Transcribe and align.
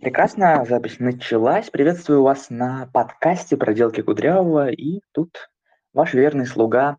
Прекрасно, 0.00 0.64
запись 0.66 0.98
началась. 0.98 1.68
Приветствую 1.68 2.22
вас 2.22 2.48
на 2.48 2.86
подкасте 2.86 3.58
«Проделки 3.58 4.00
Кудрявого». 4.00 4.70
И 4.70 5.00
тут 5.12 5.50
ваш 5.92 6.14
верный 6.14 6.46
слуга 6.46 6.96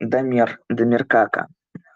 Дамир 0.00 0.58
Дамиркака. 0.70 1.48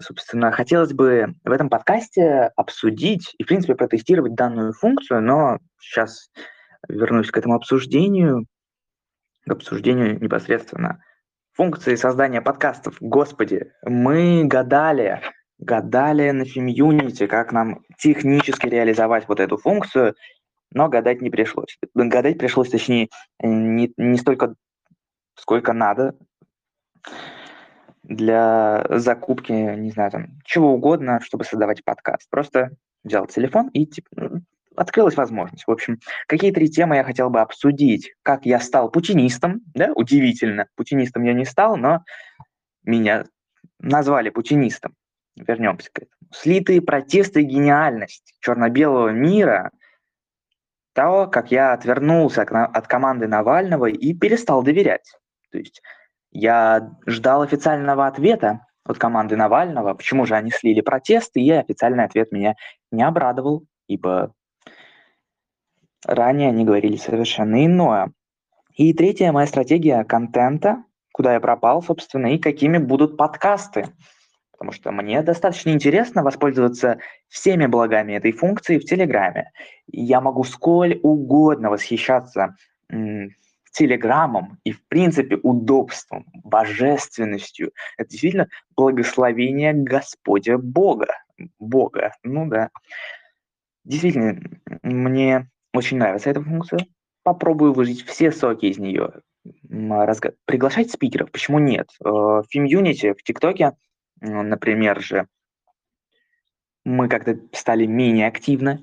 Собственно, 0.02 0.52
хотелось 0.52 0.92
бы 0.92 1.34
в 1.44 1.50
этом 1.50 1.70
подкасте 1.70 2.50
обсудить 2.56 3.34
и, 3.38 3.42
в 3.42 3.46
принципе, 3.46 3.74
протестировать 3.74 4.34
данную 4.34 4.74
функцию, 4.74 5.22
но 5.22 5.60
сейчас 5.80 6.30
вернусь 6.90 7.30
к 7.30 7.38
этому 7.38 7.54
обсуждению, 7.54 8.44
к 9.46 9.50
обсуждению 9.50 10.20
непосредственно 10.20 11.02
функции 11.54 11.94
создания 11.94 12.42
подкастов. 12.42 12.98
Господи, 13.00 13.72
мы 13.82 14.44
гадали, 14.44 15.22
гадали 15.58 16.30
на 16.30 16.42
FimUnity, 16.42 17.26
как 17.26 17.52
нам 17.52 17.82
технически 17.98 18.66
реализовать 18.66 19.28
вот 19.28 19.40
эту 19.40 19.56
функцию, 19.56 20.14
но 20.72 20.88
гадать 20.88 21.20
не 21.20 21.30
пришлось. 21.30 21.78
Гадать 21.94 22.38
пришлось, 22.38 22.70
точнее, 22.70 23.08
не, 23.42 23.92
не 23.96 24.18
столько, 24.18 24.54
сколько 25.34 25.72
надо 25.72 26.14
для 28.02 28.86
закупки, 28.88 29.52
не 29.52 29.90
знаю, 29.90 30.10
там, 30.10 30.26
чего 30.44 30.72
угодно, 30.72 31.20
чтобы 31.20 31.44
создавать 31.44 31.84
подкаст. 31.84 32.28
Просто 32.30 32.70
взял 33.04 33.26
телефон 33.26 33.68
и 33.68 33.86
типа, 33.86 34.42
открылась 34.76 35.16
возможность. 35.16 35.66
В 35.66 35.70
общем, 35.70 35.98
какие 36.26 36.52
три 36.52 36.70
темы 36.70 36.96
я 36.96 37.04
хотел 37.04 37.30
бы 37.30 37.40
обсудить. 37.40 38.12
Как 38.22 38.46
я 38.46 38.60
стал 38.60 38.90
путинистом, 38.90 39.60
да, 39.74 39.92
удивительно. 39.94 40.66
Путинистом 40.76 41.24
я 41.24 41.32
не 41.32 41.44
стал, 41.44 41.76
но 41.76 42.04
меня 42.84 43.24
назвали 43.80 44.30
путинистом 44.30 44.94
вернемся 45.46 45.90
к 45.92 45.98
этому. 45.98 46.30
Слитые 46.32 46.82
протесты 46.82 47.42
и 47.42 47.44
гениальность 47.44 48.34
черно-белого 48.40 49.08
мира 49.10 49.70
того, 50.92 51.26
как 51.26 51.50
я 51.50 51.72
отвернулся 51.72 52.42
от 52.42 52.86
команды 52.86 53.28
Навального 53.28 53.86
и 53.86 54.14
перестал 54.14 54.62
доверять. 54.62 55.12
То 55.50 55.58
есть 55.58 55.80
я 56.30 56.90
ждал 57.06 57.42
официального 57.42 58.06
ответа 58.06 58.66
от 58.84 58.98
команды 58.98 59.36
Навального, 59.36 59.94
почему 59.94 60.26
же 60.26 60.34
они 60.34 60.50
слили 60.50 60.80
протесты, 60.80 61.40
и 61.40 61.50
официальный 61.50 62.04
ответ 62.04 62.32
меня 62.32 62.54
не 62.90 63.02
обрадовал, 63.02 63.64
ибо 63.86 64.32
ранее 66.04 66.48
они 66.48 66.64
говорили 66.64 66.96
совершенно 66.96 67.64
иное. 67.64 68.12
И 68.74 68.92
третья 68.94 69.32
моя 69.32 69.46
стратегия 69.46 70.04
контента, 70.04 70.84
куда 71.12 71.34
я 71.34 71.40
пропал, 71.40 71.82
собственно, 71.82 72.34
и 72.34 72.38
какими 72.38 72.78
будут 72.78 73.16
подкасты 73.16 73.86
потому 74.58 74.72
что 74.72 74.90
мне 74.90 75.22
достаточно 75.22 75.70
интересно 75.70 76.24
воспользоваться 76.24 76.98
всеми 77.28 77.66
благами 77.66 78.14
этой 78.14 78.32
функции 78.32 78.78
в 78.78 78.84
Телеграме. 78.84 79.52
Я 79.86 80.20
могу 80.20 80.42
сколь 80.42 80.98
угодно 81.02 81.70
восхищаться 81.70 82.56
Телеграмом 83.70 84.58
и, 84.64 84.72
в 84.72 84.84
принципе, 84.88 85.36
удобством, 85.36 86.26
божественностью. 86.42 87.70
Это 87.96 88.10
действительно 88.10 88.48
благословение 88.76 89.72
Господя 89.74 90.58
Бога. 90.58 91.14
Бога, 91.60 92.14
ну 92.24 92.48
да. 92.48 92.70
Действительно, 93.84 94.40
мне 94.82 95.48
очень 95.72 95.98
нравится 95.98 96.30
эта 96.30 96.42
функция. 96.42 96.84
Попробую 97.22 97.74
выжить 97.74 98.04
все 98.04 98.32
соки 98.32 98.66
из 98.66 98.78
нее. 98.78 99.12
Разго... 99.70 100.34
Приглашать 100.46 100.90
спикеров, 100.90 101.30
почему 101.30 101.60
нет? 101.60 101.88
Э, 102.04 102.08
в 102.08 102.44
FimUnity, 102.52 103.14
в 103.14 103.22
ТикТоке– 103.22 103.72
например 104.20 105.00
же, 105.00 105.26
мы 106.84 107.08
как-то 107.08 107.38
стали 107.52 107.86
менее 107.86 108.26
активно 108.26 108.80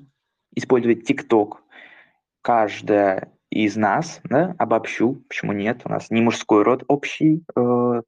использовать 0.54 1.08
TikTok. 1.08 1.58
Каждая 2.42 3.32
из 3.50 3.76
нас, 3.76 4.20
да, 4.24 4.54
обобщу, 4.58 5.22
почему 5.28 5.52
нет, 5.52 5.82
у 5.84 5.88
нас 5.88 6.10
не 6.10 6.20
мужской 6.20 6.62
род 6.62 6.84
общий. 6.88 7.44
Э, 7.56 8.02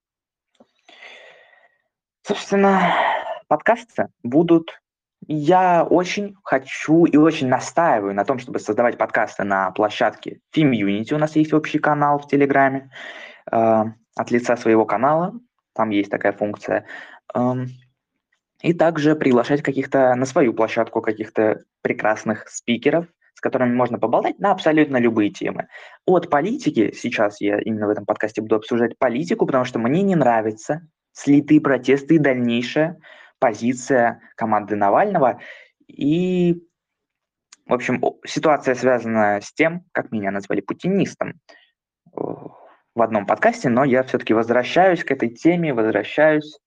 собственно, 2.22 2.94
подкасты 3.48 4.08
будут... 4.22 4.80
Я 5.26 5.84
очень 5.84 6.36
хочу 6.44 7.04
и 7.04 7.16
очень 7.16 7.48
настаиваю 7.48 8.14
на 8.14 8.24
том, 8.24 8.38
чтобы 8.38 8.60
создавать 8.60 8.96
подкасты 8.96 9.42
на 9.42 9.72
площадке 9.72 10.40
FimUnity. 10.54 11.12
У 11.12 11.18
нас 11.18 11.34
есть 11.34 11.52
общий 11.52 11.80
канал 11.80 12.20
в 12.20 12.28
Телеграме. 12.28 12.90
Э, 13.50 13.84
от 14.18 14.30
лица 14.30 14.56
своего 14.56 14.84
канала, 14.84 15.32
там 15.74 15.90
есть 15.90 16.10
такая 16.10 16.32
функция, 16.32 16.84
и 18.62 18.72
также 18.72 19.14
приглашать 19.14 19.62
каких-то 19.62 20.14
на 20.14 20.26
свою 20.26 20.52
площадку 20.52 21.00
каких-то 21.00 21.62
прекрасных 21.82 22.48
спикеров, 22.48 23.06
с 23.34 23.40
которыми 23.40 23.72
можно 23.72 23.98
поболтать 23.98 24.40
на 24.40 24.50
абсолютно 24.50 24.96
любые 24.96 25.30
темы. 25.30 25.68
От 26.06 26.28
политики, 26.28 26.92
сейчас 26.92 27.40
я 27.40 27.60
именно 27.60 27.86
в 27.86 27.90
этом 27.90 28.04
подкасте 28.04 28.42
буду 28.42 28.56
обсуждать 28.56 28.98
политику, 28.98 29.46
потому 29.46 29.64
что 29.64 29.78
мне 29.78 30.02
не 30.02 30.16
нравятся 30.16 30.82
слитые 31.12 31.60
протесты 31.60 32.16
и 32.16 32.18
дальнейшая 32.18 32.98
позиция 33.38 34.20
команды 34.34 34.74
Навального. 34.74 35.40
И, 35.86 36.60
в 37.66 37.74
общем, 37.74 38.02
ситуация 38.26 38.74
связана 38.74 39.40
с 39.40 39.52
тем, 39.52 39.84
как 39.92 40.10
меня 40.10 40.32
назвали 40.32 40.60
путинистом 40.60 41.34
в 42.12 43.02
одном 43.02 43.24
подкасте, 43.26 43.68
но 43.68 43.84
я 43.84 44.02
все-таки 44.02 44.34
возвращаюсь 44.34 45.04
к 45.04 45.12
этой 45.12 45.28
теме, 45.28 45.72
возвращаюсь 45.72 46.58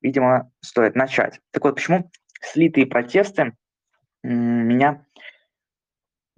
видимо, 0.00 0.50
стоит 0.60 0.94
начать. 0.94 1.40
Так 1.50 1.64
вот, 1.64 1.76
почему 1.76 2.10
слитые 2.40 2.86
протесты 2.86 3.52
меня 4.22 5.04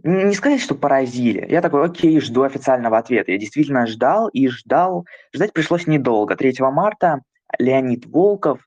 не 0.04 0.34
сказать, 0.34 0.60
что 0.60 0.74
поразили. 0.74 1.46
Я 1.48 1.60
такой, 1.60 1.84
окей, 1.84 2.20
жду 2.20 2.42
официального 2.42 2.98
ответа. 2.98 3.30
Я 3.30 3.38
действительно 3.38 3.86
ждал 3.86 4.28
и 4.28 4.48
ждал. 4.48 5.06
Ждать 5.32 5.52
пришлось 5.52 5.86
недолго. 5.86 6.34
3 6.34 6.54
марта 6.60 7.20
Леонид 7.58 8.06
Волков, 8.06 8.60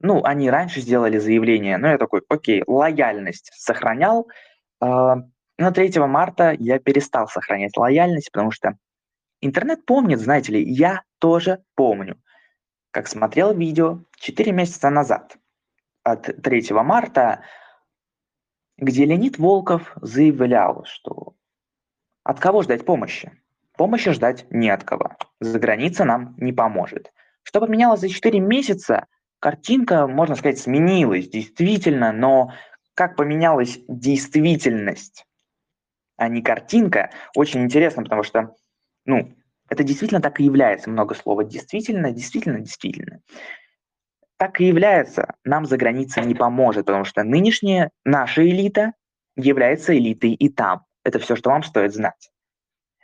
ну, 0.00 0.22
они 0.24 0.50
раньше 0.50 0.80
сделали 0.80 1.18
заявление, 1.18 1.78
но 1.78 1.88
я 1.88 1.98
такой, 1.98 2.22
окей, 2.28 2.64
лояльность 2.66 3.50
сохранял. 3.54 4.28
А, 4.80 5.16
но 5.58 5.70
3 5.70 5.98
марта 6.00 6.54
я 6.58 6.78
перестал 6.80 7.28
сохранять 7.28 7.76
лояльность, 7.76 8.32
потому 8.32 8.50
что 8.50 8.76
интернет 9.40 9.86
помнит, 9.86 10.18
знаете 10.18 10.52
ли, 10.52 10.62
я 10.62 11.02
тоже 11.20 11.60
помню 11.76 12.18
как 12.94 13.08
смотрел 13.08 13.52
видео 13.52 13.98
4 14.18 14.52
месяца 14.52 14.88
назад, 14.88 15.36
от 16.04 16.30
3 16.42 16.68
марта, 16.70 17.42
где 18.78 19.04
Леонид 19.04 19.36
Волков 19.36 19.92
заявлял, 20.00 20.84
что 20.84 21.34
от 22.22 22.38
кого 22.38 22.62
ждать 22.62 22.86
помощи? 22.86 23.32
Помощи 23.76 24.12
ждать 24.12 24.46
не 24.50 24.70
от 24.70 24.84
кого. 24.84 25.16
За 25.40 25.58
граница 25.58 26.04
нам 26.04 26.36
не 26.38 26.52
поможет. 26.52 27.12
Что 27.42 27.60
поменялось 27.60 27.98
за 27.98 28.08
4 28.08 28.38
месяца? 28.38 29.06
Картинка, 29.40 30.06
можно 30.06 30.36
сказать, 30.36 30.60
сменилась, 30.60 31.28
действительно, 31.28 32.12
но 32.12 32.52
как 32.94 33.16
поменялась 33.16 33.80
действительность, 33.88 35.26
а 36.16 36.28
не 36.28 36.42
картинка, 36.42 37.10
очень 37.34 37.62
интересно, 37.62 38.04
потому 38.04 38.22
что, 38.22 38.54
ну, 39.04 39.34
это 39.68 39.82
действительно 39.82 40.20
так 40.20 40.40
и 40.40 40.44
является, 40.44 40.90
много 40.90 41.14
слова 41.14 41.44
действительно, 41.44 42.10
действительно, 42.12 42.60
действительно. 42.60 43.20
Так 44.36 44.60
и 44.60 44.66
является, 44.66 45.34
нам 45.44 45.64
за 45.64 45.76
границей 45.76 46.24
не 46.24 46.34
поможет, 46.34 46.86
потому 46.86 47.04
что 47.04 47.22
нынешняя 47.22 47.90
наша 48.04 48.46
элита 48.46 48.92
является 49.36 49.96
элитой 49.96 50.32
и 50.32 50.48
там. 50.48 50.84
Это 51.04 51.18
все, 51.18 51.36
что 51.36 51.50
вам 51.50 51.62
стоит 51.62 51.94
знать. 51.94 52.30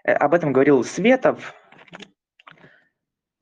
Э, 0.04 0.12
об 0.12 0.34
этом 0.34 0.52
говорил 0.52 0.84
Светов. 0.84 1.54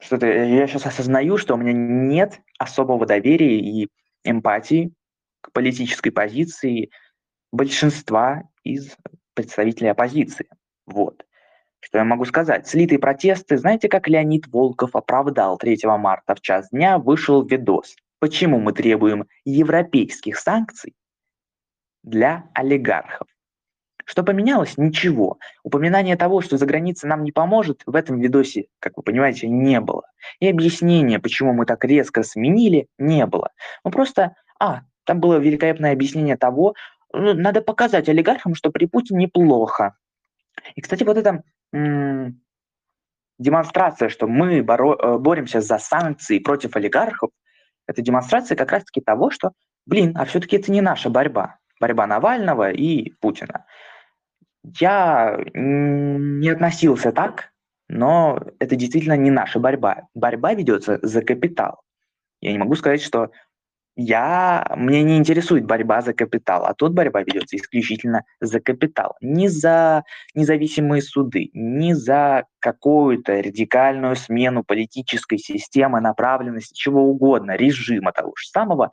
Что-то 0.00 0.26
я 0.26 0.66
сейчас 0.66 0.86
осознаю, 0.86 1.38
что 1.38 1.54
у 1.54 1.56
меня 1.56 1.72
нет 1.72 2.40
особого 2.58 3.04
доверия 3.04 3.58
и 3.58 3.88
эмпатии 4.24 4.92
к 5.40 5.52
политической 5.52 6.10
позиции 6.10 6.90
большинства 7.52 8.44
из 8.62 8.96
представителей 9.34 9.88
оппозиции. 9.88 10.48
Вот. 10.86 11.24
Что 11.88 11.98
я 11.98 12.04
могу 12.04 12.26
сказать? 12.26 12.68
Слитые 12.68 12.98
протесты, 12.98 13.56
знаете, 13.56 13.88
как 13.88 14.08
Леонид 14.08 14.46
Волков 14.48 14.94
оправдал 14.94 15.56
3 15.56 15.78
марта 15.98 16.34
в 16.34 16.42
час 16.42 16.68
дня, 16.68 16.98
вышел 16.98 17.42
видос. 17.42 17.96
Почему 18.18 18.60
мы 18.60 18.74
требуем 18.74 19.24
европейских 19.46 20.36
санкций 20.36 20.94
для 22.02 22.44
олигархов? 22.52 23.26
Что 24.04 24.22
поменялось? 24.22 24.76
Ничего. 24.76 25.38
Упоминание 25.62 26.16
того, 26.16 26.42
что 26.42 26.58
за 26.58 26.66
границей 26.66 27.08
нам 27.08 27.24
не 27.24 27.32
поможет, 27.32 27.84
в 27.86 27.94
этом 27.94 28.20
видосе, 28.20 28.66
как 28.80 28.98
вы 28.98 29.02
понимаете, 29.02 29.48
не 29.48 29.80
было. 29.80 30.02
И 30.40 30.48
объяснения, 30.48 31.18
почему 31.18 31.54
мы 31.54 31.64
так 31.64 31.86
резко 31.86 32.22
сменили, 32.22 32.88
не 32.98 33.24
было. 33.24 33.48
Ну 33.82 33.90
просто, 33.90 34.34
а, 34.60 34.82
там 35.04 35.20
было 35.20 35.38
великолепное 35.38 35.92
объяснение 35.92 36.36
того, 36.36 36.74
«Ну, 37.14 37.32
надо 37.32 37.62
показать 37.62 38.10
олигархам, 38.10 38.54
что 38.54 38.70
при 38.70 38.84
Путине 38.84 39.24
неплохо. 39.24 39.96
И, 40.74 40.80
кстати, 40.80 41.04
вот 41.04 41.16
это 41.16 41.42
демонстрация, 43.38 44.08
что 44.08 44.26
мы 44.26 44.60
боро- 44.60 44.98
э, 45.00 45.18
боремся 45.18 45.60
за 45.60 45.78
санкции 45.78 46.38
против 46.38 46.76
олигархов, 46.76 47.30
это 47.86 48.02
демонстрация 48.02 48.56
как 48.56 48.72
раз-таки 48.72 49.00
того, 49.00 49.30
что, 49.30 49.52
блин, 49.86 50.12
а 50.16 50.24
все-таки 50.24 50.56
это 50.56 50.70
не 50.72 50.80
наша 50.80 51.08
борьба. 51.08 51.58
Борьба 51.80 52.06
Навального 52.06 52.70
и 52.70 53.10
Путина. 53.20 53.64
Я 54.64 55.38
не 55.54 56.48
относился 56.48 57.12
так, 57.12 57.52
но 57.88 58.40
это 58.58 58.76
действительно 58.76 59.16
не 59.16 59.30
наша 59.30 59.60
борьба. 59.60 60.08
Борьба 60.14 60.54
ведется 60.54 60.98
за 61.02 61.22
капитал. 61.22 61.80
Я 62.40 62.52
не 62.52 62.58
могу 62.58 62.74
сказать, 62.74 63.00
что 63.00 63.30
я, 64.00 64.64
мне 64.76 65.02
не 65.02 65.18
интересует 65.18 65.64
борьба 65.66 66.02
за 66.02 66.14
капитал, 66.14 66.64
а 66.64 66.72
тут 66.72 66.94
борьба 66.94 67.22
ведется 67.22 67.56
исключительно 67.56 68.22
за 68.40 68.60
капитал. 68.60 69.16
Не 69.20 69.48
за 69.48 70.04
независимые 70.36 71.02
суды, 71.02 71.50
не 71.52 71.94
за 71.94 72.44
какую-то 72.60 73.32
радикальную 73.42 74.14
смену 74.14 74.62
политической 74.62 75.36
системы, 75.36 76.00
направленности, 76.00 76.74
чего 76.74 77.02
угодно, 77.02 77.56
режима 77.56 78.12
того 78.12 78.32
же 78.36 78.46
самого. 78.48 78.92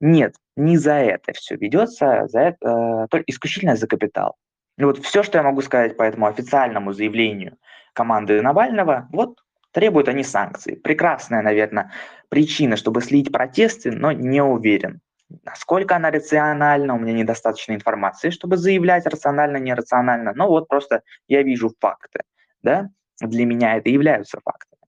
Нет, 0.00 0.34
не 0.56 0.78
за 0.78 0.94
это 0.94 1.32
все 1.32 1.54
ведется, 1.54 2.26
за 2.26 2.40
это, 2.40 3.06
э, 3.12 3.22
исключительно 3.28 3.76
за 3.76 3.86
капитал. 3.86 4.34
И 4.78 4.82
вот 4.82 4.98
все, 4.98 5.22
что 5.22 5.38
я 5.38 5.44
могу 5.44 5.62
сказать 5.62 5.96
по 5.96 6.02
этому 6.02 6.26
официальному 6.26 6.92
заявлению 6.92 7.56
команды 7.92 8.42
Навального, 8.42 9.08
вот 9.12 9.38
требуют 9.72 10.08
они 10.08 10.24
санкций. 10.24 10.76
Прекрасная, 10.76 11.42
наверное, 11.42 11.92
причина, 12.28 12.76
чтобы 12.76 13.00
слить 13.00 13.32
протесты, 13.32 13.90
но 13.90 14.12
не 14.12 14.42
уверен. 14.42 15.00
Насколько 15.44 15.96
она 15.96 16.10
рациональна, 16.10 16.94
у 16.94 16.98
меня 16.98 17.12
недостаточно 17.12 17.72
информации, 17.72 18.30
чтобы 18.30 18.56
заявлять 18.56 19.06
рационально, 19.06 19.58
нерационально. 19.58 20.32
Но 20.34 20.48
вот 20.48 20.66
просто 20.68 21.02
я 21.28 21.42
вижу 21.42 21.72
факты. 21.78 22.20
Да? 22.62 22.90
Для 23.20 23.46
меня 23.46 23.76
это 23.76 23.90
являются 23.90 24.40
фактами. 24.44 24.82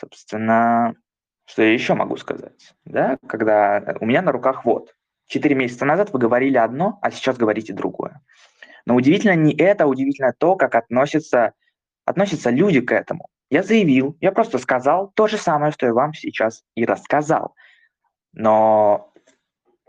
Собственно, 0.00 0.94
что 1.44 1.62
я 1.62 1.72
еще 1.72 1.94
могу 1.94 2.16
сказать? 2.16 2.74
Да? 2.84 3.18
Когда 3.28 3.96
у 4.00 4.06
меня 4.06 4.22
на 4.22 4.32
руках 4.32 4.64
вот. 4.64 4.94
Четыре 5.26 5.54
месяца 5.54 5.84
назад 5.84 6.10
вы 6.12 6.18
говорили 6.18 6.56
одно, 6.56 6.98
а 7.02 7.10
сейчас 7.10 7.36
говорите 7.36 7.74
другое. 7.74 8.22
Но 8.86 8.94
удивительно 8.94 9.34
не 9.34 9.54
это, 9.54 9.84
а 9.84 9.86
удивительно 9.86 10.32
то, 10.32 10.56
как 10.56 10.74
относятся, 10.74 11.52
относятся 12.06 12.48
люди 12.48 12.80
к 12.80 12.90
этому. 12.92 13.28
Я 13.50 13.62
заявил, 13.62 14.16
я 14.20 14.32
просто 14.32 14.58
сказал 14.58 15.10
то 15.14 15.26
же 15.26 15.38
самое, 15.38 15.72
что 15.72 15.86
я 15.86 15.94
вам 15.94 16.12
сейчас 16.12 16.64
и 16.74 16.84
рассказал. 16.84 17.54
Но 18.32 19.12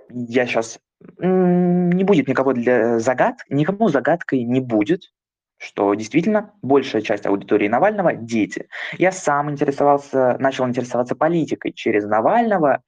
я 0.10 0.46
сейчас 0.46 0.80
не 1.18 2.04
будет 2.04 2.28
никого 2.28 2.54
для 2.54 3.00
загад, 3.00 3.38
никому 3.50 3.90
загадкой 3.90 4.44
не 4.44 4.60
будет, 4.60 5.12
что 5.58 5.94
действительно 5.94 6.54
большая 6.62 7.02
часть 7.02 7.26
аудитории 7.26 7.68
Навального– 7.68 8.14
дети. 8.16 8.70
Я 8.98 9.12
сам 9.12 9.52
интересовался, 9.52 10.38
начал 10.40 10.68
интересоваться 10.68 11.16
политикой 11.16 11.74
через 11.74 12.06
Навального, 12.06 12.82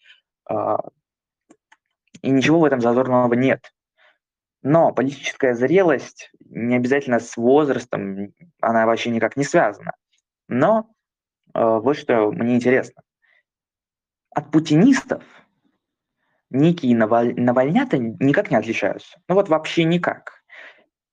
э, 0.50 0.78
и 2.22 2.30
ничего 2.30 2.60
в 2.60 2.66
этом 2.66 2.80
зазорного 2.80 3.34
нет. 3.34 3.74
Но 4.62 4.94
политическая 4.94 5.54
зрелость 5.54 6.32
не 6.40 6.76
обязательно 6.76 7.20
с 7.20 7.36
возрастом, 7.36 8.34
она 8.62 8.86
вообще 8.86 9.10
никак 9.10 9.36
не 9.36 9.44
связана. 9.44 9.94
Но 10.52 10.90
э, 11.54 11.60
вот 11.64 11.96
что 11.96 12.30
мне 12.34 12.56
интересно. 12.56 13.02
От 14.36 14.52
путинистов 14.52 15.24
некие 16.50 16.94
наваль... 16.96 17.34
навальнята 17.40 17.98
никак 17.98 18.52
не 18.52 18.58
отличаются. 18.58 19.18
Ну 19.30 19.36
вот 19.36 19.48
вообще 19.48 19.86
никак. 19.86 20.44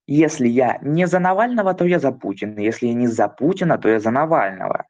Если 0.09 0.49
я 0.49 0.79
не 0.83 1.07
за 1.07 1.21
Навального, 1.21 1.73
то 1.75 1.85
я 1.85 2.01
за 2.01 2.11
Путина. 2.11 2.59
Если 2.59 2.89
я 2.89 2.95
не 2.95 3.07
за 3.07 3.29
Путина, 3.29 3.79
то 3.79 3.89
я 3.89 4.01
за 4.01 4.11
Навального. 4.11 4.87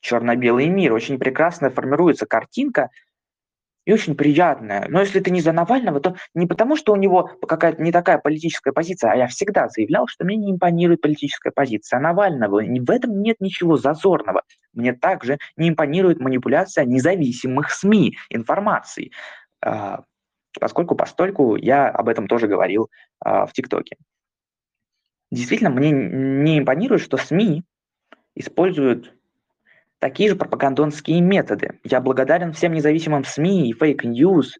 Черно-белый 0.00 0.68
мир. 0.68 0.92
Очень 0.92 1.18
прекрасно 1.18 1.68
формируется 1.68 2.26
картинка 2.26 2.90
и 3.90 3.92
очень 3.92 4.14
приятная. 4.14 4.86
Но 4.88 5.00
если 5.00 5.18
ты 5.18 5.32
не 5.32 5.40
за 5.40 5.50
Навального, 5.50 6.00
то 6.00 6.14
не 6.32 6.46
потому, 6.46 6.76
что 6.76 6.92
у 6.92 6.96
него 6.96 7.28
какая-то 7.46 7.82
не 7.82 7.90
такая 7.90 8.18
политическая 8.18 8.70
позиция, 8.70 9.10
а 9.10 9.16
я 9.16 9.26
всегда 9.26 9.68
заявлял, 9.68 10.06
что 10.06 10.24
мне 10.24 10.36
не 10.36 10.52
импонирует 10.52 11.00
политическая 11.00 11.50
позиция 11.50 11.98
Навального. 11.98 12.62
В 12.62 12.90
этом 12.90 13.20
нет 13.20 13.38
ничего 13.40 13.76
зазорного. 13.76 14.42
Мне 14.74 14.92
также 14.92 15.38
не 15.56 15.70
импонирует 15.70 16.20
манипуляция 16.20 16.84
независимых 16.84 17.72
СМИ 17.72 18.16
информацией, 18.28 19.10
а, 19.60 20.04
поскольку 20.60 20.94
постольку 20.94 21.56
я 21.56 21.88
об 21.88 22.08
этом 22.08 22.28
тоже 22.28 22.46
говорил 22.46 22.90
а, 23.18 23.44
в 23.46 23.52
ТикТоке. 23.52 23.96
Действительно, 25.32 25.70
мне 25.70 25.90
не 25.90 26.60
импонирует, 26.60 27.02
что 27.02 27.16
СМИ 27.16 27.64
используют 28.36 29.16
такие 30.00 30.30
же 30.30 30.36
пропагандонские 30.36 31.20
методы. 31.20 31.78
Я 31.84 32.00
благодарен 32.00 32.52
всем 32.52 32.72
независимым 32.72 33.24
СМИ 33.24 33.70
и 33.70 33.72
fake 33.72 34.10
news, 34.10 34.58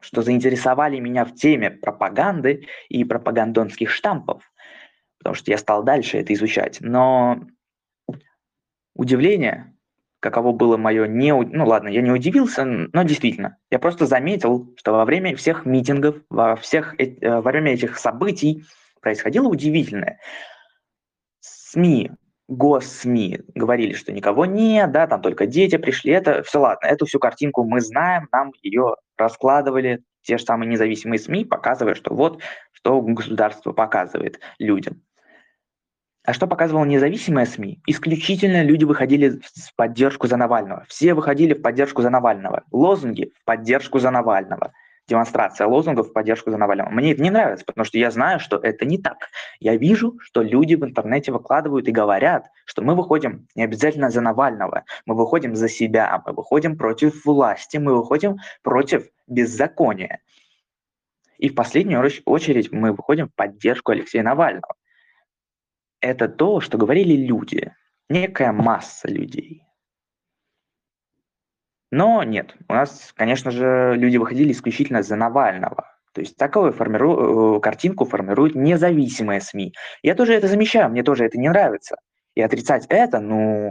что 0.00 0.22
заинтересовали 0.22 0.98
меня 0.98 1.24
в 1.24 1.34
теме 1.34 1.70
пропаганды 1.70 2.66
и 2.88 3.04
пропагандонских 3.04 3.90
штампов, 3.90 4.42
потому 5.18 5.34
что 5.34 5.50
я 5.50 5.56
стал 5.58 5.82
дальше 5.82 6.18
это 6.18 6.34
изучать. 6.34 6.78
Но 6.80 7.46
удивление, 8.94 9.74
каково 10.20 10.52
было 10.52 10.76
мое 10.76 11.06
не... 11.06 11.32
Ну 11.32 11.66
ладно, 11.66 11.88
я 11.88 12.02
не 12.02 12.10
удивился, 12.10 12.64
но 12.64 13.02
действительно, 13.04 13.58
я 13.70 13.78
просто 13.78 14.06
заметил, 14.06 14.74
что 14.76 14.92
во 14.92 15.04
время 15.04 15.36
всех 15.36 15.64
митингов, 15.64 16.16
во, 16.28 16.56
всех, 16.56 16.94
э, 17.00 17.16
во 17.22 17.40
время 17.40 17.74
этих 17.74 17.98
событий 17.98 18.64
происходило 19.00 19.48
удивительное. 19.48 20.18
СМИ 21.40 22.10
госсми 22.48 23.40
говорили, 23.54 23.92
что 23.92 24.12
никого 24.12 24.46
нет, 24.46 24.92
да, 24.92 25.06
там 25.06 25.20
только 25.20 25.46
дети 25.46 25.76
пришли, 25.76 26.12
это 26.12 26.42
все 26.42 26.60
ладно, 26.60 26.86
эту 26.86 27.06
всю 27.06 27.18
картинку 27.18 27.64
мы 27.64 27.80
знаем, 27.80 28.28
нам 28.32 28.52
ее 28.62 28.96
раскладывали 29.16 30.02
те 30.22 30.38
же 30.38 30.44
самые 30.44 30.68
независимые 30.68 31.18
СМИ, 31.18 31.44
показывая, 31.44 31.94
что 31.94 32.14
вот, 32.14 32.40
что 32.72 33.00
государство 33.00 33.72
показывает 33.72 34.40
людям. 34.58 35.02
А 36.24 36.32
что 36.32 36.48
показывало 36.48 36.84
независимые 36.84 37.46
СМИ? 37.46 37.80
Исключительно 37.86 38.64
люди 38.64 38.84
выходили 38.84 39.40
в 39.40 39.76
поддержку 39.76 40.26
за 40.26 40.36
Навального. 40.36 40.84
Все 40.88 41.14
выходили 41.14 41.54
в 41.54 41.62
поддержку 41.62 42.02
за 42.02 42.10
Навального. 42.10 42.64
Лозунги 42.72 43.32
в 43.40 43.44
поддержку 43.44 44.00
за 44.00 44.10
Навального– 44.10 44.72
демонстрация 45.08 45.66
лозунгов 45.66 46.08
в 46.08 46.12
поддержку 46.12 46.50
за 46.50 46.58
Навального. 46.58 46.90
Мне 46.90 47.12
это 47.12 47.22
не 47.22 47.30
нравится, 47.30 47.64
потому 47.64 47.84
что 47.84 47.98
я 47.98 48.10
знаю, 48.10 48.40
что 48.40 48.56
это 48.56 48.84
не 48.84 48.98
так. 48.98 49.28
Я 49.60 49.76
вижу, 49.76 50.18
что 50.20 50.42
люди 50.42 50.74
в 50.74 50.84
интернете 50.84 51.32
выкладывают 51.32 51.86
и 51.88 51.92
говорят, 51.92 52.50
что 52.64 52.82
мы 52.82 52.94
выходим 52.94 53.46
не 53.54 53.62
обязательно 53.64 54.10
за 54.10 54.20
Навального, 54.20 54.84
мы 55.04 55.14
выходим 55.14 55.54
за 55.54 55.68
себя, 55.68 56.22
мы 56.26 56.32
выходим 56.32 56.76
против 56.76 57.24
власти, 57.24 57.76
мы 57.76 57.96
выходим 57.96 58.38
против 58.62 59.08
беззакония. 59.26 60.20
И 61.38 61.48
в 61.48 61.54
последнюю 61.54 62.02
очередь 62.24 62.72
мы 62.72 62.92
выходим 62.92 63.28
в 63.28 63.34
поддержку 63.34 63.92
Алексея 63.92 64.22
Навального. 64.22 64.74
Это 66.00 66.28
то, 66.28 66.60
что 66.60 66.78
говорили 66.78 67.14
люди, 67.14 67.72
некая 68.08 68.52
масса 68.52 69.08
людей. 69.08 69.65
Но 71.96 72.22
нет, 72.24 72.54
у 72.68 72.74
нас, 72.74 73.10
конечно 73.16 73.50
же, 73.50 73.94
люди 73.96 74.18
выходили 74.18 74.52
исключительно 74.52 75.02
за 75.02 75.16
Навального. 75.16 75.94
То 76.12 76.20
есть 76.20 76.36
такую 76.36 76.74
формиру... 76.74 77.56
Э, 77.56 77.60
картинку 77.60 78.04
формируют 78.04 78.54
независимые 78.54 79.40
СМИ. 79.40 79.72
Я 80.02 80.14
тоже 80.14 80.34
это 80.34 80.46
замечаю, 80.46 80.90
мне 80.90 81.02
тоже 81.02 81.24
это 81.24 81.38
не 81.38 81.48
нравится. 81.48 81.96
И 82.34 82.42
отрицать 82.42 82.84
это, 82.90 83.18
ну, 83.20 83.70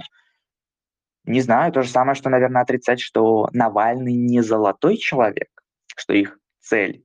не 1.26 1.40
знаю, 1.40 1.72
то 1.72 1.84
же 1.84 1.90
самое, 1.90 2.16
что, 2.16 2.32
наверное, 2.32 2.64
отрицать, 2.64 3.00
что 3.00 3.48
Навальный 3.54 4.14
не 4.14 4.42
золотой 4.42 4.98
человек, 4.98 5.50
что 5.96 6.14
их 6.14 6.40
цель 6.62 7.04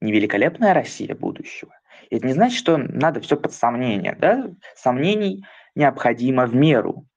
не 0.00 0.12
великолепная 0.12 0.72
Россия 0.72 1.16
будущего. 1.16 1.74
И 2.10 2.16
это 2.18 2.28
не 2.28 2.32
значит, 2.32 2.60
что 2.60 2.76
надо 2.76 3.20
все 3.22 3.36
под 3.36 3.52
сомнение. 3.52 4.16
Да? 4.20 4.48
Сомнений 4.76 5.44
необходимо 5.74 6.46
в 6.46 6.54
меру. 6.54 7.08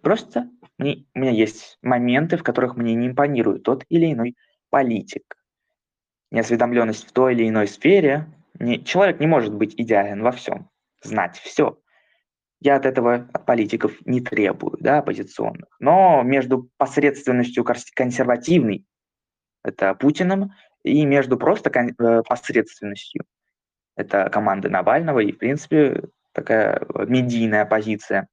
Просто 0.00 0.48
мне, 0.78 1.04
у 1.14 1.18
меня 1.18 1.32
есть 1.32 1.78
моменты, 1.82 2.36
в 2.36 2.42
которых 2.42 2.76
мне 2.76 2.94
не 2.94 3.08
импонирует 3.08 3.64
тот 3.64 3.84
или 3.88 4.12
иной 4.12 4.36
политик. 4.70 5.36
Неосведомленность 6.30 7.08
в 7.08 7.12
той 7.12 7.34
или 7.34 7.48
иной 7.48 7.66
сфере. 7.66 8.26
Не, 8.58 8.82
человек 8.84 9.20
не 9.20 9.26
может 9.26 9.54
быть 9.54 9.74
идеален 9.76 10.22
во 10.22 10.32
всем, 10.32 10.70
знать 11.02 11.38
все. 11.38 11.78
Я 12.60 12.76
от 12.76 12.86
этого 12.86 13.28
от 13.32 13.46
политиков 13.46 13.92
не 14.04 14.20
требую, 14.20 14.76
да, 14.80 14.98
оппозиционных. 14.98 15.68
Но 15.78 16.22
между 16.22 16.70
посредственностью 16.76 17.64
консервативной, 17.94 18.84
это 19.62 19.94
Путиным, 19.94 20.52
и 20.82 21.04
между 21.04 21.36
просто 21.36 21.70
кон- 21.70 21.94
э, 21.98 22.22
посредственностью, 22.22 23.24
это 23.96 24.28
команда 24.30 24.68
Навального 24.70 25.20
и, 25.20 25.32
в 25.32 25.38
принципе, 25.38 26.02
такая 26.32 26.84
медийная 27.06 27.64
позиция 27.64 28.28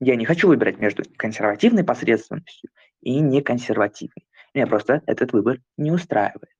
я 0.00 0.16
не 0.16 0.24
хочу 0.24 0.48
выбирать 0.48 0.78
между 0.78 1.02
консервативной 1.16 1.84
посредственностью 1.84 2.70
и 3.00 3.20
неконсервативной. 3.20 4.26
Меня 4.54 4.66
просто 4.66 5.02
этот 5.06 5.32
выбор 5.32 5.60
не 5.76 5.90
устраивает. 5.90 6.50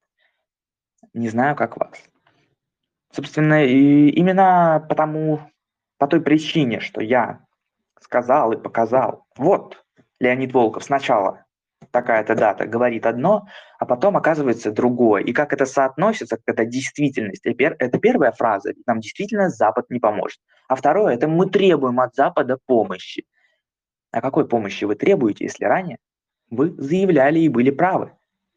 Не 1.15 1.29
знаю, 1.29 1.57
как 1.57 1.77
вас. 1.77 1.99
Собственно, 3.13 3.65
и 3.65 4.11
именно 4.11 4.85
потому, 4.89 5.41
по 5.99 6.07
той 6.07 6.21
причине, 6.21 6.81
что 6.81 7.01
я 7.01 7.41
сказал 8.01 8.53
и 8.53 8.61
показал, 8.61 9.25
вот, 9.37 9.83
Леонид 10.21 10.53
Волков 10.53 10.85
сначала 10.85 11.46
такая-то 11.91 12.35
дата 12.35 12.67
говорит 12.67 13.07
одно, 13.07 13.47
а 13.79 13.87
потом 13.87 14.17
оказывается 14.17 14.71
другое. 14.71 15.23
И 15.23 15.33
как 15.33 15.53
это 15.53 15.67
соотносится, 15.67 16.39
это 16.47 16.65
действительность. 16.65 17.45
Это 17.45 17.99
первая 17.99 18.33
фраза, 18.33 18.73
нам 18.87 19.01
действительно 19.01 19.49
Запад 19.51 19.91
не 19.91 20.01
поможет. 20.01 20.41
А 20.69 20.75
второе, 20.75 21.15
это 21.15 21.29
мы 21.29 21.49
требуем 21.49 22.01
от 22.01 22.15
Запада 22.15 22.59
помощи. 22.67 23.25
А 24.11 24.21
какой 24.21 24.49
помощи 24.49 24.85
вы 24.85 24.95
требуете, 24.95 25.45
если 25.45 25.65
ранее 25.65 25.99
вы 26.51 26.71
заявляли 26.79 27.41
и 27.41 27.49
были 27.49 27.71
правы, 27.71 28.13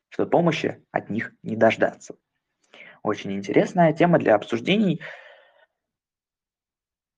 что 0.09 0.25
помощи 0.25 0.83
от 0.91 1.09
них 1.09 1.33
не 1.43 1.55
дождаться? 1.55 2.15
Очень 3.03 3.33
интересная 3.33 3.93
тема 3.93 4.19
для 4.19 4.35
обсуждений. 4.35 5.01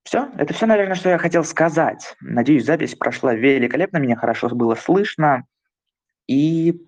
Все, 0.04 0.30
это 0.38 0.54
все, 0.54 0.66
наверное, 0.66 0.96
что 0.96 1.10
я 1.10 1.18
хотел 1.18 1.44
сказать. 1.44 2.16
Надеюсь, 2.22 2.66
запись 2.66 2.96
прошла 2.96 3.34
великолепно, 3.34 3.98
меня 3.98 4.16
хорошо 4.16 4.50
было 4.50 4.76
слышно. 4.76 5.46
И 6.32 6.82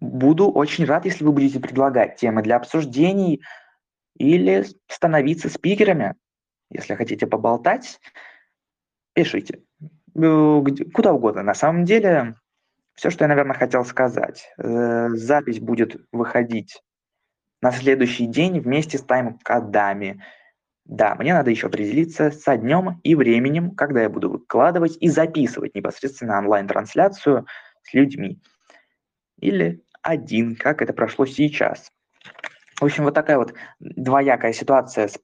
буду 0.00 0.50
очень 0.50 0.84
рад, 0.84 1.04
если 1.04 1.22
вы 1.22 1.30
будете 1.30 1.60
предлагать 1.60 2.16
темы 2.16 2.42
для 2.42 2.56
обсуждений 2.56 3.40
или 4.16 4.66
становиться 4.88 5.48
спикерами. 5.48 6.16
Если 6.68 6.96
хотите 6.96 7.28
поболтать, 7.28 8.00
пишите. 9.12 9.62
Э, 10.16 10.62
куда 10.92 11.12
угодно. 11.12 11.44
На 11.44 11.54
самом 11.54 11.84
деле, 11.84 12.34
все, 12.94 13.10
что 13.10 13.22
я, 13.22 13.28
наверное, 13.28 13.54
хотел 13.54 13.84
сказать. 13.84 14.50
Э, 14.58 15.10
запись 15.10 15.60
будет 15.60 16.04
выходить 16.10 16.82
на 17.62 17.70
следующий 17.70 18.26
день 18.26 18.58
вместе 18.58 18.98
с 18.98 19.02
тайм-кодами. 19.02 20.20
Да, 20.84 21.14
мне 21.14 21.32
надо 21.32 21.50
еще 21.50 21.68
определиться 21.68 22.32
со 22.32 22.56
днем 22.56 22.98
и 23.04 23.14
временем, 23.14 23.76
когда 23.76 24.02
я 24.02 24.08
буду 24.08 24.30
выкладывать 24.30 24.96
и 24.98 25.08
записывать 25.08 25.76
непосредственно 25.76 26.38
онлайн-трансляцию 26.38 27.46
с 27.90 27.94
людьми. 27.94 28.40
Или 29.40 29.82
один, 30.02 30.56
как 30.56 30.82
это 30.82 30.92
прошло 30.92 31.26
сейчас. 31.26 31.90
В 32.80 32.84
общем, 32.84 33.04
вот 33.04 33.14
такая 33.14 33.38
вот 33.38 33.54
двоякая 33.80 34.52
ситуация 34.52 35.08
с 35.08 35.18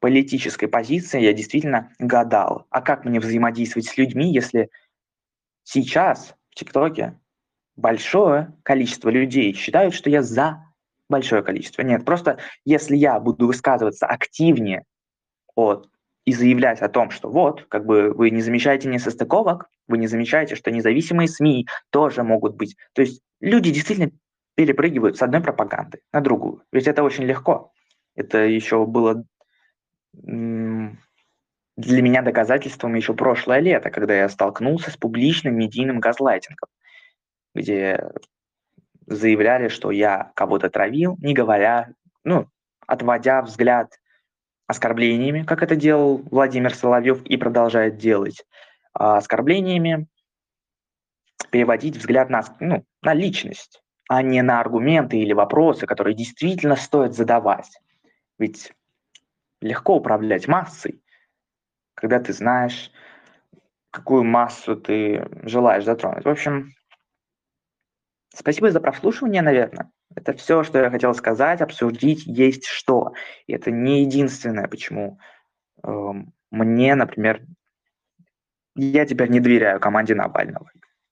политической 0.00 0.66
позицией. 0.66 1.24
Я 1.24 1.32
действительно 1.32 1.92
гадал, 1.98 2.66
а 2.70 2.80
как 2.80 3.04
мне 3.04 3.20
взаимодействовать 3.20 3.88
с 3.88 3.96
людьми, 3.96 4.32
если 4.32 4.70
сейчас 5.64 6.34
в 6.50 6.54
ТикТоке 6.54 7.18
большое 7.76 8.54
количество 8.62 9.08
людей 9.08 9.52
считают, 9.54 9.94
что 9.94 10.10
я 10.10 10.22
за 10.22 10.64
большое 11.08 11.42
количество. 11.42 11.82
Нет, 11.82 12.04
просто 12.04 12.38
если 12.64 12.96
я 12.96 13.18
буду 13.20 13.46
высказываться 13.46 14.06
активнее 14.06 14.84
от, 15.54 15.88
и 16.24 16.32
заявлять 16.32 16.80
о 16.80 16.88
том, 16.88 17.10
что 17.10 17.30
вот, 17.30 17.64
как 17.68 17.86
бы 17.86 18.12
вы 18.12 18.30
не 18.30 18.42
замечаете 18.42 18.88
несостыковок, 18.88 19.68
вы 19.88 19.98
не 19.98 20.06
замечаете, 20.06 20.54
что 20.54 20.70
независимые 20.70 21.28
СМИ 21.28 21.66
тоже 21.90 22.22
могут 22.22 22.56
быть. 22.56 22.76
То 22.92 23.02
есть 23.02 23.22
люди 23.40 23.70
действительно 23.70 24.10
перепрыгивают 24.54 25.16
с 25.16 25.22
одной 25.22 25.40
пропаганды 25.40 26.00
на 26.12 26.20
другую. 26.20 26.62
Ведь 26.72 26.86
это 26.86 27.02
очень 27.02 27.24
легко. 27.24 27.72
Это 28.14 28.38
еще 28.38 28.84
было 28.86 29.24
для 30.12 32.02
меня 32.02 32.22
доказательством 32.22 32.94
еще 32.94 33.14
прошлое 33.14 33.60
лето, 33.60 33.90
когда 33.90 34.14
я 34.14 34.28
столкнулся 34.28 34.90
с 34.90 34.96
публичным 34.96 35.56
медийным 35.56 36.00
газлайтингом, 36.00 36.68
где 37.54 38.10
заявляли, 39.06 39.68
что 39.68 39.90
я 39.90 40.32
кого-то 40.34 40.68
травил, 40.68 41.16
не 41.20 41.32
говоря, 41.32 41.92
ну, 42.24 42.48
отводя 42.86 43.42
взгляд 43.42 43.99
оскорблениями, 44.70 45.42
как 45.42 45.62
это 45.62 45.76
делал 45.76 46.22
Владимир 46.30 46.74
Соловьев 46.74 47.22
и 47.24 47.36
продолжает 47.36 47.98
делать, 47.98 48.44
а 48.94 49.16
оскорблениями 49.16 50.06
переводить 51.50 51.96
взгляд 51.96 52.30
на, 52.30 52.42
ну, 52.60 52.84
на 53.02 53.14
личность, 53.14 53.82
а 54.08 54.22
не 54.22 54.42
на 54.42 54.60
аргументы 54.60 55.18
или 55.18 55.32
вопросы, 55.32 55.86
которые 55.86 56.14
действительно 56.14 56.76
стоит 56.76 57.14
задавать. 57.14 57.80
Ведь 58.38 58.72
легко 59.60 59.96
управлять 59.96 60.46
массой, 60.46 61.02
когда 61.94 62.20
ты 62.20 62.32
знаешь, 62.32 62.92
какую 63.90 64.24
массу 64.24 64.76
ты 64.76 65.28
желаешь 65.42 65.84
затронуть. 65.84 66.24
В 66.24 66.28
общем, 66.28 66.72
Спасибо 68.32 68.70
за 68.70 68.80
прослушивание, 68.80 69.42
наверное. 69.42 69.90
Это 70.14 70.32
все, 70.34 70.64
что 70.64 70.78
я 70.78 70.90
хотел 70.90 71.14
сказать, 71.14 71.60
обсудить 71.60 72.26
есть 72.26 72.66
что. 72.66 73.12
И 73.46 73.52
это 73.52 73.70
не 73.70 74.02
единственное, 74.02 74.66
почему 74.66 75.18
э, 75.84 76.12
мне, 76.50 76.94
например, 76.94 77.42
я 78.74 79.06
теперь 79.06 79.30
не 79.30 79.40
доверяю 79.40 79.80
команде 79.80 80.14
Навального. 80.14 80.70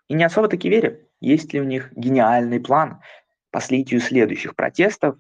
И 0.09 0.15
не 0.15 0.25
особо 0.25 0.49
таки 0.49 0.69
верю, 0.69 1.07
есть 1.21 1.53
ли 1.53 1.61
у 1.61 1.65
них 1.65 1.93
гениальный 1.93 2.61
план 2.61 3.01
по 3.51 3.61
слитию 3.61 4.01
следующих 4.01 4.57
протестов. 4.57 5.17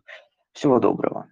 Всего 0.53 0.81
доброго. 0.81 1.29